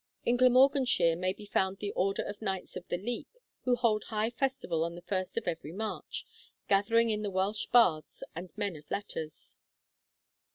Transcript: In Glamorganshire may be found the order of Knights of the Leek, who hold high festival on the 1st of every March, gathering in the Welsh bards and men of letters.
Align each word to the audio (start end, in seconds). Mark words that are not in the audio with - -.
In 0.25 0.35
Glamorganshire 0.35 1.15
may 1.15 1.31
be 1.31 1.45
found 1.45 1.77
the 1.77 1.91
order 1.91 2.23
of 2.23 2.41
Knights 2.41 2.75
of 2.75 2.87
the 2.87 2.97
Leek, 2.97 3.27
who 3.65 3.75
hold 3.75 4.05
high 4.05 4.31
festival 4.31 4.83
on 4.83 4.95
the 4.95 5.03
1st 5.03 5.37
of 5.37 5.47
every 5.47 5.71
March, 5.71 6.25
gathering 6.67 7.11
in 7.11 7.21
the 7.21 7.29
Welsh 7.29 7.67
bards 7.67 8.23
and 8.33 8.51
men 8.57 8.75
of 8.75 8.89
letters. 8.89 9.59